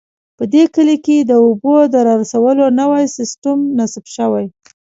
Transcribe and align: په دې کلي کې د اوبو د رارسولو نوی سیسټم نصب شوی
په 0.37 0.43
دې 0.53 0.63
کلي 0.75 0.97
کې 1.05 1.17
د 1.21 1.31
اوبو 1.45 1.75
د 1.93 1.95
رارسولو 2.07 2.63
نوی 2.79 3.05
سیسټم 3.17 3.57
نصب 3.77 4.05
شوی 4.15 4.45